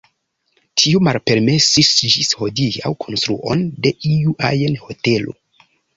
Tiu 0.83 1.01
malpermesis 1.07 1.91
ĝis 2.13 2.31
hodiaŭ 2.39 2.93
konstruon 3.05 3.61
de 3.85 3.93
iu 4.15 4.35
ajn 4.51 4.79
hotelo. 4.87 5.37